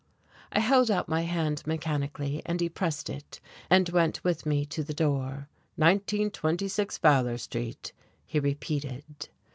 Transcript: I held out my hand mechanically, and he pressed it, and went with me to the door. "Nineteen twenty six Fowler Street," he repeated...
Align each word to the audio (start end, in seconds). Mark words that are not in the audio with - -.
I 0.51 0.59
held 0.61 0.89
out 0.89 1.07
my 1.07 1.21
hand 1.21 1.61
mechanically, 1.67 2.41
and 2.43 2.59
he 2.59 2.69
pressed 2.69 3.07
it, 3.07 3.39
and 3.69 3.87
went 3.89 4.23
with 4.23 4.47
me 4.47 4.65
to 4.65 4.83
the 4.83 4.95
door. 4.95 5.47
"Nineteen 5.77 6.31
twenty 6.31 6.67
six 6.69 6.97
Fowler 6.97 7.37
Street," 7.37 7.93
he 8.25 8.39
repeated... 8.39 9.29